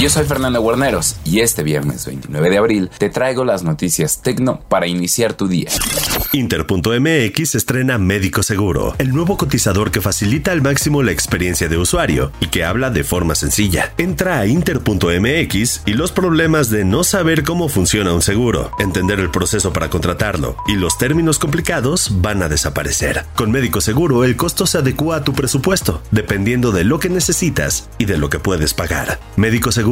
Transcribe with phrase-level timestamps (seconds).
[0.00, 4.60] Yo soy Fernando Guarneros y este viernes 29 de abril te traigo las noticias tecno
[4.68, 5.70] para iniciar tu día.
[6.32, 12.32] Inter.mx estrena Médico Seguro, el nuevo cotizador que facilita al máximo la experiencia de usuario
[12.40, 13.94] y que habla de forma sencilla.
[13.96, 19.30] Entra a Inter.mx y los problemas de no saber cómo funciona un seguro, entender el
[19.30, 23.26] proceso para contratarlo y los términos complicados van a desaparecer.
[23.36, 27.88] Con Médico Seguro el costo se adecua a tu presupuesto, dependiendo de lo que necesitas
[27.98, 29.20] y de lo que puedes pagar.
[29.36, 29.83] Médico Seguro,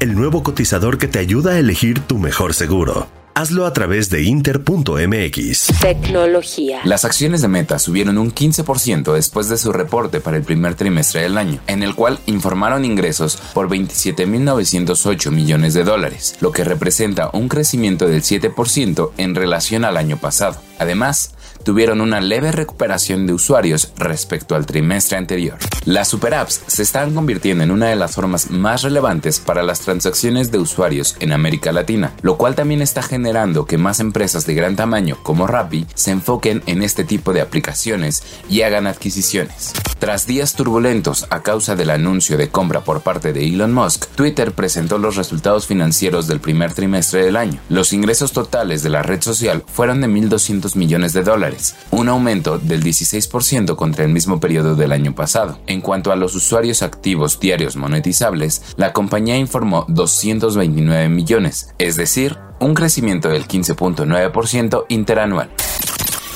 [0.00, 3.08] el nuevo cotizador que te ayuda a elegir tu mejor seguro.
[3.34, 5.80] Hazlo a través de inter.mx.
[5.80, 6.80] Tecnología.
[6.84, 11.22] Las acciones de Meta subieron un 15% después de su reporte para el primer trimestre
[11.22, 17.28] del año, en el cual informaron ingresos por 27.908 millones de dólares, lo que representa
[17.34, 20.56] un crecimiento del 7% en relación al año pasado.
[20.78, 25.56] Además, tuvieron una leve recuperación de usuarios respecto al trimestre anterior.
[25.84, 30.50] Las superapps se están convirtiendo en una de las formas más relevantes para las transacciones
[30.50, 34.76] de usuarios en América Latina, lo cual también está generando que más empresas de gran
[34.76, 39.72] tamaño como Rappi se enfoquen en este tipo de aplicaciones y hagan adquisiciones.
[39.98, 44.52] Tras días turbulentos a causa del anuncio de compra por parte de Elon Musk, Twitter
[44.52, 47.60] presentó los resultados financieros del primer trimestre del año.
[47.68, 52.58] Los ingresos totales de la red social fueron de 1.200 millones de dólares, un aumento
[52.58, 55.58] del 16% contra el mismo periodo del año pasado.
[55.66, 62.38] En cuanto a los usuarios activos diarios monetizables, la compañía informó 229 millones, es decir,
[62.60, 65.50] un crecimiento del 15.9% interanual.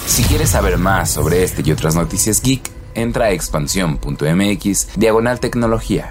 [0.07, 6.11] Si quieres saber más sobre este y otras noticias geek, entra a expansión.mx diagonal tecnología.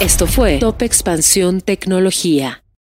[0.00, 2.62] Esto fue Top Expansión Tecnología.